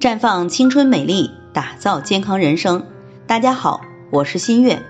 [0.00, 2.86] 绽放青春美丽，打造健康人生。
[3.26, 4.82] 大家好，我是新月。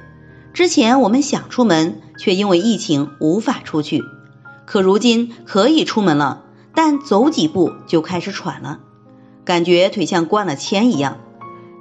[0.52, 4.04] 之前我们想出门，却因为疫情无法出去。
[4.66, 6.45] 可如今可以出门了，
[6.77, 8.79] 但走几步就开始喘了，
[9.45, 11.16] 感觉腿像灌了铅一样。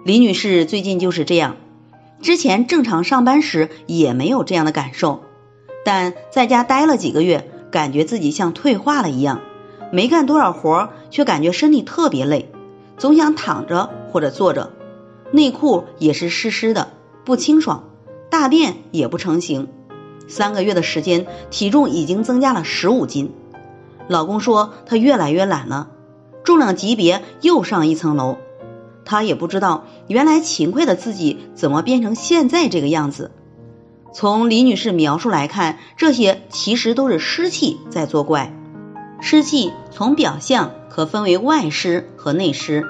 [0.03, 1.57] 李女士最近就是这样，
[2.23, 5.21] 之前正常上班时也没有这样的感受，
[5.85, 9.41] 但在家待了几个月，感觉自己像退化了一样，
[9.91, 12.51] 没干多少活，却感觉身体特别累。
[12.99, 14.73] 总想躺着或者坐着，
[15.31, 16.89] 内裤也是湿湿的，
[17.25, 17.85] 不清爽，
[18.29, 19.69] 大便也不成形。
[20.27, 23.33] 三个月的时间，体重已经增加了十五斤。
[24.07, 25.89] 老公说他越来越懒了，
[26.43, 28.37] 重量级别又上一层楼。
[29.05, 33.31] 他也不知道原来勤快的自己怎么变成现在这个样子。
[34.13, 38.53] 从李女士描述来看，这些其实都是湿气在作怪。
[39.21, 42.85] 湿气从表象可分为外湿和内湿，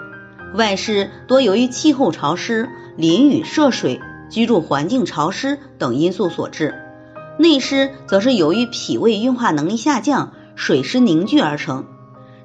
[0.55, 6.73] 外湿多由于气候潮湿、淋雨涉水、居住环境潮湿等因素所致；
[7.38, 11.86] 内湿则是由于脾胃运化能力下降、水湿凝聚而成，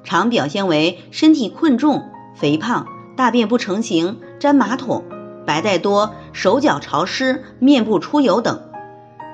[0.03, 2.03] 常表现为身体困重、
[2.35, 5.03] 肥胖、大便不成形、粘马桶、
[5.45, 8.61] 白带多、手脚潮湿、面部出油等，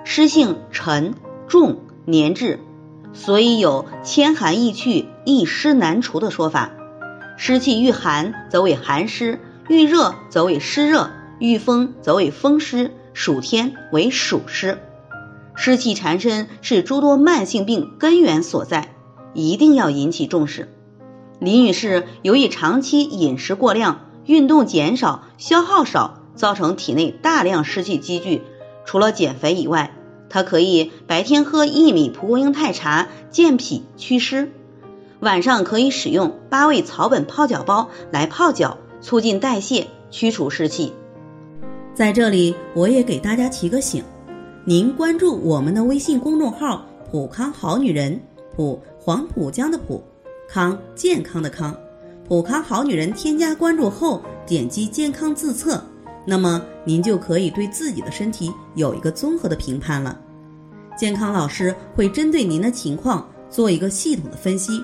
[0.03, 1.15] 湿性沉
[1.47, 1.79] 重
[2.11, 2.59] 粘滞。
[3.13, 6.71] 所以有千寒易去，一湿难除的说法。
[7.37, 14.77] 湿气遇寒则为寒湿，遇热则为湿热，遇风则为风湿，暑天为暑湿。
[15.55, 18.93] 湿气缠身是诸多慢性病根源所在，
[19.33, 20.69] 一定要引起重视。
[21.39, 28.43] 李女士由于长期饮食过量、运动减少、消耗少，造成体内大量湿气积聚，
[28.85, 29.93] 除了减肥以外，
[30.29, 34.51] 她可以白天喝薏米蒲公英太茶健脾祛湿，
[35.21, 40.93] 晚上可以使用八味草本泡脚包来泡脚，促进代谢，驱除湿气。
[41.93, 44.03] 在这里，我也给大家提个醒：
[44.65, 48.19] 您关注我们的微信公众号“普康好女人”，
[48.57, 50.03] 普黄浦江的浦，
[50.49, 51.75] 康健康的康，
[52.27, 53.13] 普康好女人。
[53.13, 55.79] 添加关注后，点击健康自测。
[56.25, 60.19] 那么您就可以对自己的身体有一个综合的评判了。
[60.97, 64.83] 健康老师会针对您的情况做一个系统的分析，